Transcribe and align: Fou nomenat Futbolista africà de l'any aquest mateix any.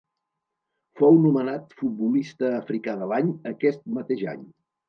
Fou 1.01 1.19
nomenat 1.25 1.77
Futbolista 1.81 2.51
africà 2.63 2.99
de 3.03 3.13
l'any 3.15 3.33
aquest 3.55 3.89
mateix 4.01 4.29
any. 4.37 4.45